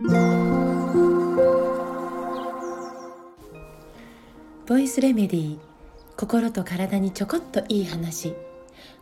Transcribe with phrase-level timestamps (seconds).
[0.00, 0.06] ボ
[4.78, 5.58] イスレメディー
[6.16, 8.32] 心と体にちょこっといい話。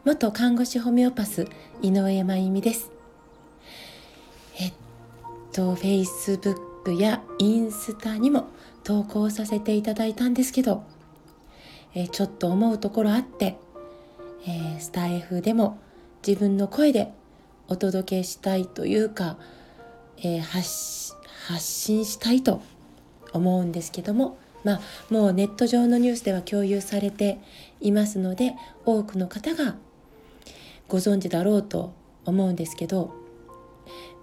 [0.06, 1.48] 元看護師ホメオパス
[1.82, 2.90] 井上真由美です。
[4.58, 4.72] えっ
[5.52, 8.48] と Facebook やインスタにも
[8.82, 10.82] 投稿させていただいたんですけど
[11.94, 13.58] えちょっと思うところあって、
[14.46, 15.78] えー、スタイフでも
[16.26, 17.12] 自分の声で
[17.68, 19.36] お届けしたいというか、
[20.18, 22.62] えー、発信したいと
[23.32, 27.38] 思うんですけどもまあもうネット上のニュースでは共有されて
[27.80, 28.54] いますので
[28.84, 29.76] 多くの方が
[30.88, 31.92] ご存知だろうと
[32.24, 33.12] 思うんですけど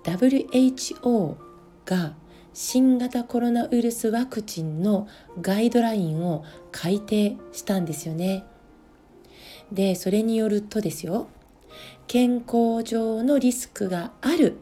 [0.04, 1.36] WHO
[1.86, 2.14] が
[2.54, 5.08] 新型コロナウイルスワクチンの
[5.42, 8.46] ガイドラインを改定したんですよね。
[9.72, 11.28] でそれによるとですよ
[12.06, 14.58] 健康上のリスクがある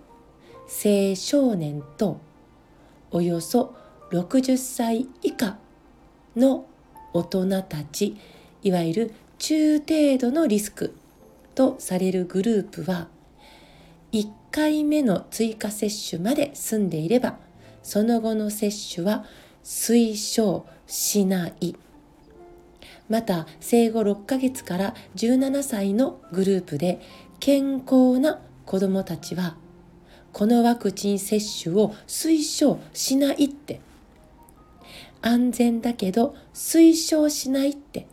[0.84, 2.20] 青少年と
[3.12, 3.76] およそ
[4.12, 5.58] 60歳以下
[6.36, 6.66] の
[7.14, 8.18] 大人たち
[8.64, 10.96] いわゆる中程度のリスク
[11.56, 13.10] とされるグループは
[14.14, 17.38] 1回目の追加接種まで済んでいれば
[17.84, 19.26] その後の接種は
[19.64, 21.76] 推奨しない。
[23.10, 27.02] また生後6ヶ月から17歳のグループで
[27.42, 29.58] 健康な子どもたちは
[30.34, 33.82] このワクチン接種を推奨しないって。
[35.22, 38.08] 安全だけど推奨しないって。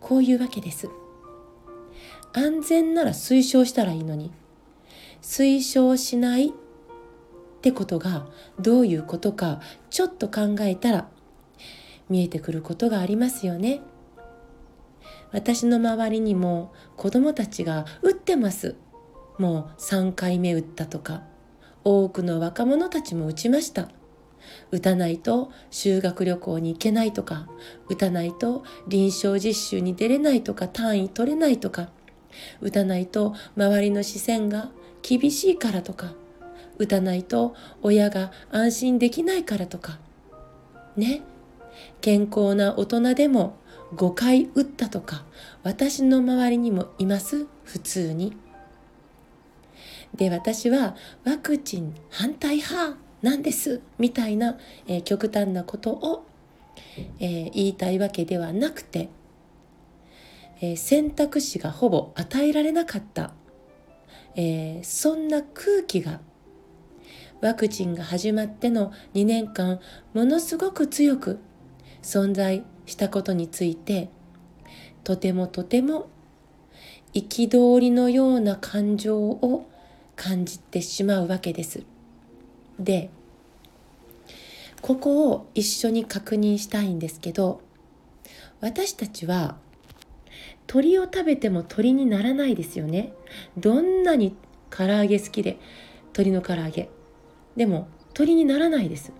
[0.00, 0.88] こういうわけです。
[2.32, 4.30] 安全なら推奨したらいいのに。
[5.22, 6.52] 推奨しないっ
[7.60, 8.26] てことが
[8.60, 11.08] どういうことかちょっと考えたら
[12.08, 13.80] 見えてくることがありますよね。
[15.32, 18.76] 私の周りにも子供たちが打ってます。
[19.38, 21.22] もう3回目打ったとか
[21.84, 23.88] 多くの若者たちも打ちました。
[24.70, 27.48] 打たないと修学旅行に行けないとか
[27.88, 31.90] 打たないと臨床実習に出れないとか単位取れないとか
[32.60, 34.70] 打たないと周りの視線が
[35.02, 36.12] 厳しいからとか
[36.78, 39.98] 打たないと親が安心できないからとか
[40.96, 41.22] ね。
[42.00, 43.56] 健康な大人でも
[43.94, 45.24] 5回打ったとか
[45.62, 47.46] 私の周りにもいます？
[47.64, 48.36] 普通に。
[50.14, 56.26] で私はワクチン反対派なんですみたいな、えー、極端なことを、
[57.18, 59.08] えー、言いたいわけではなくて、
[60.60, 63.32] えー、選択肢がほぼ与えられなかった、
[64.36, 66.20] えそんな空気が
[67.40, 69.80] ワクチンが始まっての2年間
[70.14, 71.38] ものすごく強く
[72.02, 74.08] 存在したことについて
[75.04, 76.08] とてもとても
[77.14, 79.68] 憤りのような感情を
[80.16, 81.84] 感じてしまうわけです。
[82.78, 83.10] で
[84.82, 87.60] ここを一緒に確認したいんですけど
[88.60, 89.56] 私たちは
[90.66, 93.12] 鳥を食べても鳥にならないですよね。
[93.56, 94.34] どんなに
[94.70, 95.58] 唐揚げ好きで
[96.12, 96.88] 鳥の唐揚げ。
[97.56, 99.12] でも鳥にならないです。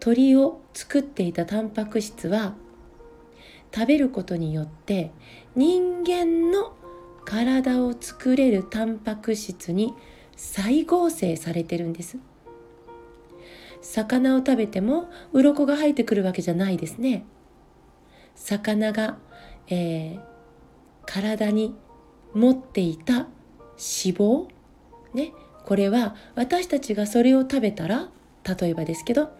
[0.00, 2.54] 鳥を作っていたタンパク質は
[3.74, 5.12] 食べることによって
[5.56, 6.74] 人間の
[7.24, 9.94] 体を作れるタンパク質に
[10.36, 12.18] 再合成されてるんです。
[13.80, 17.24] 魚を食べても鱗が生えてくるわけじゃないですね。
[18.34, 19.18] 魚が、
[19.68, 20.20] えー、
[21.06, 21.74] 体に
[22.34, 24.46] 持っていた脂肪
[25.12, 25.32] ね
[25.64, 28.08] これは私たちがそれを食べたら
[28.58, 29.32] 例えばですけど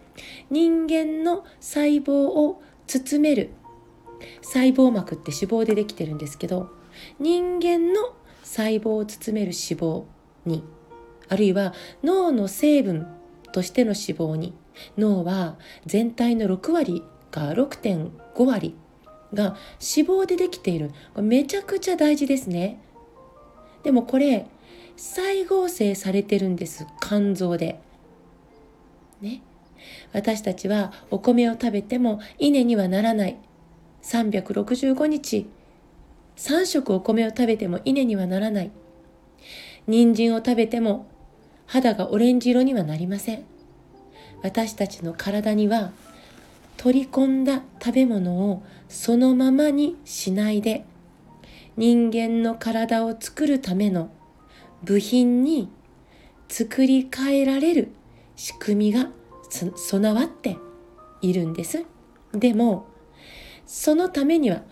[0.51, 3.51] 人間の細胞を包める
[4.43, 6.71] 細胞膜って脂肪でできてるんですけど
[7.19, 10.05] 人間の細胞を包める脂肪
[10.45, 10.63] に
[11.29, 11.73] あるいは
[12.03, 13.07] 脳の成分
[13.53, 14.55] としての脂肪に
[14.99, 15.57] 脳は
[15.87, 18.77] 全体の6割か6.5割
[19.33, 20.93] が脂肪でできている。
[21.17, 22.81] めちゃくちゃ大事ですね。
[23.83, 24.47] でもこれ
[24.97, 26.87] 再合成されてるんです。
[27.01, 27.81] 肝臓で。
[29.21, 29.43] ね。
[30.13, 33.37] 私たちはお米を食べても稲にはならない。
[34.03, 35.47] 365日。
[36.37, 38.71] 3食お米を食べても稲にはならない
[39.87, 41.07] 人参を食べても
[41.67, 43.45] 肌がオレンジ色にはなりません
[44.43, 45.93] 私たちの体には
[46.77, 50.85] 取り込んだ食べ物をそのままにしないで
[51.77, 54.11] 人間の体を作るための
[54.83, 55.69] 部品に
[56.49, 57.93] 作り変えられる
[58.37, 59.11] 仕組みが
[59.49, 60.59] 備わって
[61.21, 61.85] いるんです。
[62.33, 62.87] でも
[63.67, 64.63] そのためには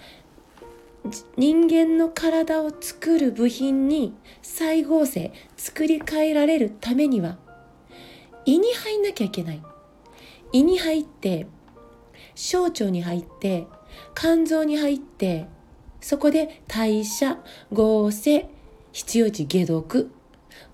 [1.36, 7.38] 人間の体を作る部品に再合成作り変えられるためには
[8.44, 9.62] 胃に入んなきゃいけない。
[10.52, 11.46] 胃に入って
[12.34, 13.66] 小腸に入って
[14.14, 15.46] 肝臓に入って
[16.00, 17.38] そこで代謝
[17.72, 18.48] 合成
[18.92, 20.10] 必要値解毒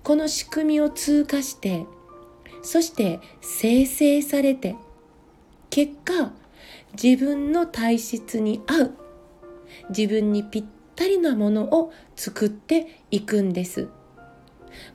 [0.03, 1.85] この仕組みを通過して
[2.61, 4.75] そして生成されて
[5.69, 6.31] 結果
[7.01, 8.93] 自分の体質に合う
[9.89, 10.63] 自分にぴっ
[10.95, 13.87] たりなものを作っていくんです。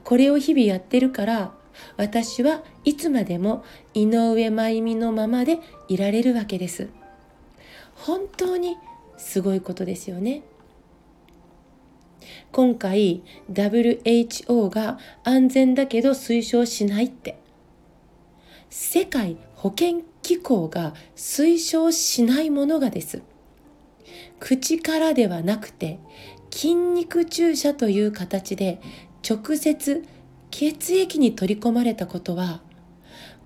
[0.03, 1.51] これを日々やってるから
[1.97, 3.63] 私はいつまでも
[3.93, 6.89] 井上真由美のままでいられるわけです。
[7.95, 8.77] 本当に
[9.17, 10.43] すごいことですよね。
[12.51, 17.37] 今回 WHO が安全だけど推奨しないって。
[18.69, 23.21] 世界保健機構が推奨しないものがです。
[24.45, 25.97] 口からではなくて
[26.51, 28.79] 筋肉注射という形で
[29.27, 30.05] 直接
[30.51, 32.61] 血液に取り込まれたことは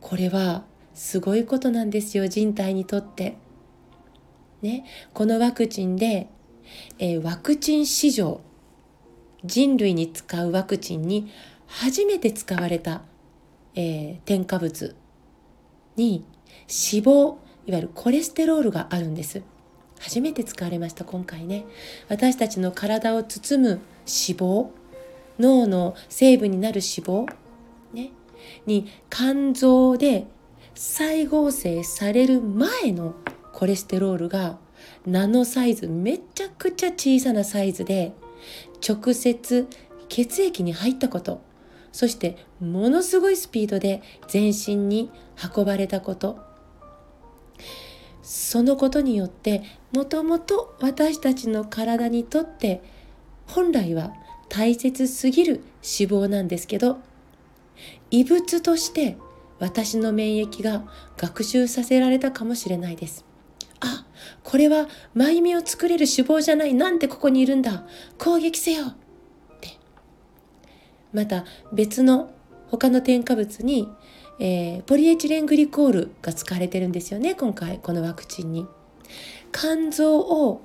[0.01, 3.37] これはすごいことなんですよ人体にとって。
[4.61, 6.27] ね、このワクチンで、
[6.97, 8.41] えー、ワクチン史上
[9.45, 11.31] 人類に使うワクチンに
[11.65, 13.03] 初めて使われた、
[13.73, 14.97] えー、添加物
[15.95, 16.25] に
[16.67, 17.35] 脂肪
[17.67, 19.41] いわゆるコレステロールがあるんです
[19.99, 21.65] 初めて使われました今回ね。
[22.07, 24.69] 私たちの体を包む脂肪
[25.39, 27.33] 脳の成分になる脂肪、
[27.93, 28.11] ね、
[28.65, 30.25] に肝臓で
[30.75, 33.15] 再合成される前の
[33.53, 34.57] コレステロールが
[35.05, 38.13] ナノサイズめちゃくちゃ小さなサイズで
[38.87, 39.67] 直接
[40.07, 41.41] 血液に入ったこと
[41.91, 45.11] そしてものすごいスピードで全身に
[45.55, 46.39] 運ばれたこと。
[48.29, 52.83] そのことによってもともと私たちの体にとって
[53.47, 54.13] 本来は
[54.49, 56.99] 大切すぎる脂肪なんですけど
[58.11, 59.17] 異物として
[59.57, 60.83] 私の免疫が
[61.17, 63.25] 学習させられたかもしれないです。
[63.79, 64.05] あ、
[64.43, 66.75] これは真由美を作れる脂肪じゃない。
[66.75, 67.83] なんでここにいるんだ。
[68.19, 68.85] 攻撃せよ。
[68.85, 68.95] っ
[69.59, 69.69] て。
[71.13, 72.31] また別の
[72.67, 73.89] 他の添加物に、
[74.39, 77.35] えー、ポリエチレングリコールが使われてるんですよね。
[77.35, 78.67] 今回このワクチンに。
[79.51, 80.61] 肝臓を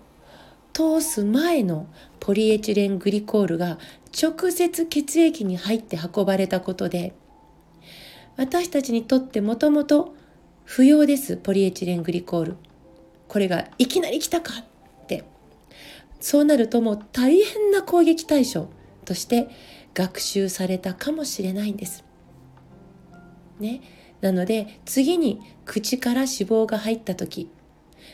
[0.73, 1.87] 通す前の
[2.21, 3.79] ポリエチレングリコールが
[4.13, 7.15] 直接血液に入って運ばれたことで
[8.37, 10.15] 私たちにとってもともと
[10.65, 12.57] 不要ですポリエチレングリコール
[13.29, 15.25] これがいきなり来たかって
[16.21, 18.69] そうなるともう大変な攻撃対象
[19.05, 19.49] として
[19.95, 22.05] 学習されたかもしれないんです。
[23.61, 23.81] ね、
[24.21, 27.51] なので次に口から脂肪が入った時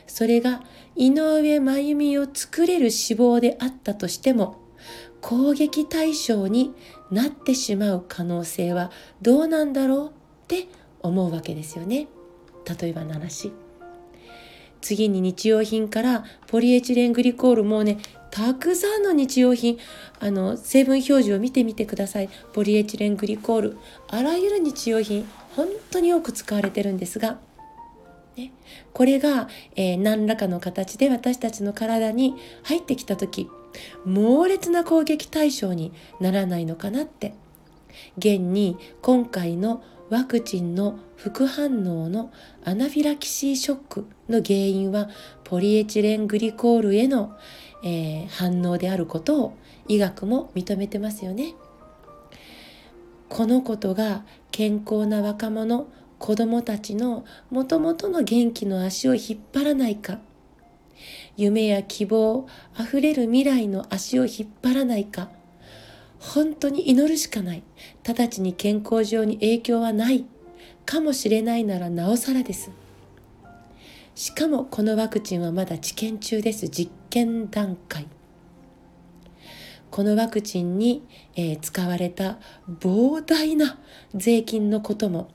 [0.06, 0.62] それが
[0.96, 4.60] 井上真由美を作れる脂肪であったとしても
[5.20, 6.72] 攻撃対象に
[7.10, 8.90] なってしまう可能性は
[9.22, 10.12] どうなんだろうっ
[10.48, 10.66] て
[11.00, 12.08] 思うわけですよね。
[12.80, 13.52] 例えばの話。
[14.80, 17.98] 次に日用品からポリエチレングリコールもうね
[18.30, 19.78] たくさんの日用品
[20.20, 22.28] あの成分表示を見てみてください。
[22.52, 23.78] ポリエチレングリコール。
[24.08, 27.38] あらゆる日用品本当に多く使われてるんですが。
[28.36, 28.52] ね、
[28.92, 33.48] これが、えー、何らかの形で私たちの体に入ってきた時
[34.04, 37.34] 猛烈な攻撃対象にならないのかなって。
[38.16, 42.32] 現に今回のワクチンの副反応の
[42.64, 45.08] アナフィラキシーショックの原因は
[45.44, 47.36] ポリエチレングリコールへの、
[47.82, 49.56] えー、反応であることを
[49.88, 51.54] 医学も認めてますよね。
[53.28, 55.86] このことが健康な若者
[56.18, 60.18] 子供たちのもともとの元気の足を引っ張らないか。
[61.36, 62.46] 夢や希望
[62.76, 65.30] あふれる未来の足を引っ張らないか。
[66.18, 67.62] 本当に祈るしかない。
[68.06, 70.26] 直ちに健康上に影響はない。
[70.84, 72.70] かもしれないならなおさらです。
[74.20, 76.68] しかもこのワクチンはまだ治験中です。
[76.68, 78.06] 実験段階。
[79.90, 83.78] このワクチンに、えー、使われた膨大な
[84.14, 85.30] 税金のことも。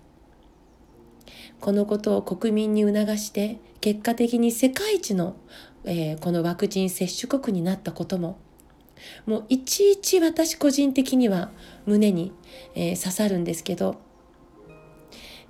[1.59, 5.35] このことを国民に促して結果的に世界一の、
[5.83, 8.37] えー、このワクチン接種国になったことも。
[9.25, 11.49] もういちいち私個人的には
[11.87, 12.33] 胸に、
[12.75, 13.95] えー、刺さるんですけど。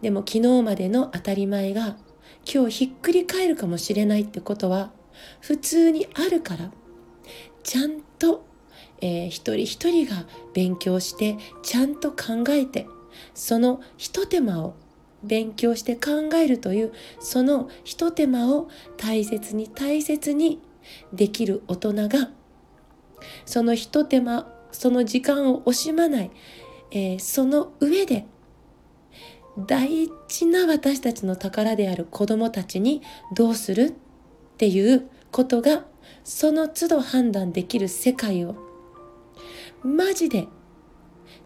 [0.01, 1.97] でも昨日までの当たり前が
[2.51, 4.91] 今日ひっくり返るかもしれないってことは
[5.41, 6.71] 普通にあるから。
[7.65, 8.45] ちゃんと、
[9.01, 12.87] えー、一人一人が勉強してちゃんと考えて
[13.33, 14.75] そのひと手間を
[15.23, 20.61] 勉強して考えるというそのひと手間を大切に大切に
[21.11, 22.29] できる大人が
[23.45, 26.31] そのひと手間その時間を惜しまない、
[26.91, 28.27] えー、その上で
[29.57, 33.01] 大事な私たちの宝である子供たちに
[33.33, 35.85] どうするっていうことが
[36.23, 38.55] その都度判断できる世界を
[39.83, 40.47] マジで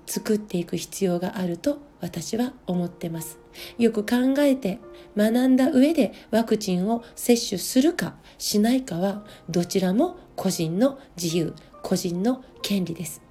[0.06, 3.38] 作っていく必要があると私は思ってます。
[3.78, 4.80] よく考えて
[5.18, 13.22] 学んだ上でワクチンを接種するかしないかはどちらも個人の自由、個人の権利です。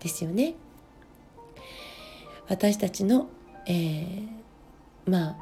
[0.00, 0.54] ですよね。
[2.48, 3.28] 私たちの、
[3.68, 5.36] えー、まあ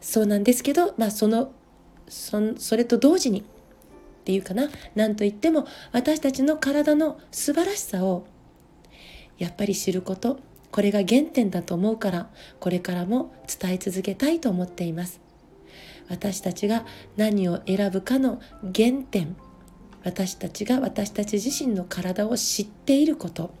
[0.00, 1.52] そうなんですけど、まあ、その
[2.08, 3.44] そそれと同時にっ
[4.24, 4.68] ていうかな。
[4.94, 8.26] 何と言っても私たちの体の素晴らしさを
[9.38, 10.38] やっぱり知ること
[10.70, 15.20] これが原点だと思うからこれからも伝え続けたいと思っています。
[16.08, 16.84] 私たちが
[17.16, 19.36] 何を選ぶかの原点
[20.04, 23.54] 私たちが私たち自身の体を知っていること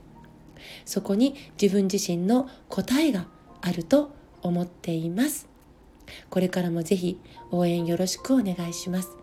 [0.84, 3.26] そこに自分自身の答えが
[3.62, 4.10] あると
[4.42, 5.48] 思っています。
[6.28, 7.18] これからもぜひ
[7.50, 9.16] 応援よろしくお願いします。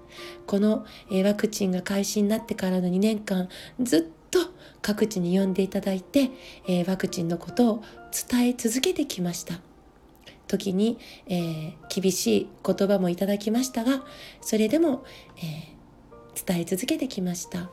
[0.47, 0.85] この
[1.23, 3.47] ワクチンが開始になってからの2年間
[3.79, 4.39] ずっと
[4.81, 6.31] 各地に呼んでいただいて、
[6.67, 7.83] えワクチンのことを
[8.29, 9.59] 伝え続けてきました。
[10.47, 14.03] 時に、えー、厳しい言葉もいただきましたが
[14.41, 15.05] それでも、
[15.37, 17.69] えー、伝え続けてきました。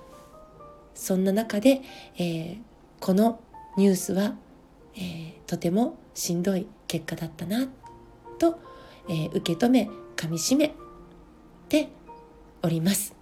[0.94, 1.80] そんな中で、
[2.18, 2.58] えー、
[3.00, 3.40] この
[3.76, 4.36] ニュースは、
[4.94, 7.68] えとてもしんどい結果だったな
[8.38, 8.58] と、
[9.08, 10.74] え受け止めかみしめ
[11.68, 11.88] て
[12.62, 13.14] おります。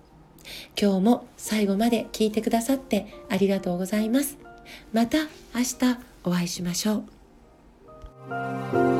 [0.81, 4.39] 今日も最後まで聞いてくださってありがとうございます。
[4.93, 5.19] また
[5.55, 7.05] 明日お会いしましょ
[8.91, 8.94] う。